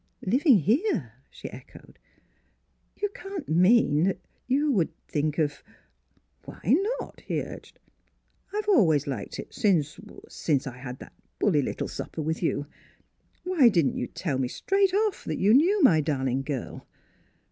"Living 0.25 0.57
here?" 0.57 1.13
she 1.29 1.47
echoed. 1.51 1.99
"You 2.95 3.09
can't 3.13 3.47
mean 3.47 4.05
that 4.05 4.17
you— 4.47 4.71
would 4.71 4.89
think 5.07 5.37
of 5.37 5.63
—""Why 6.45 6.75
not?" 6.99 7.19
he 7.21 7.39
urged. 7.39 7.77
"I've 8.51 8.67
always 8.67 9.05
liked 9.05 9.37
it 9.37 9.53
since— 9.53 9.99
er— 9.99 10.19
since 10.27 10.65
I 10.65 10.79
had 10.79 10.97
that 11.01 11.13
bully 11.37 11.61
little 11.61 11.87
supper 11.87 12.23
with 12.23 12.41
you. 12.41 12.65
Why 13.43 13.69
didn't 13.69 13.95
you 13.95 14.07
tell 14.07 14.39
me 14.39 14.47
straight 14.47 14.91
off 14.91 15.23
that 15.25 15.37
you 15.37 15.53
knew 15.53 15.83
my 15.83 16.01
darling 16.01 16.41
girl? 16.41 16.87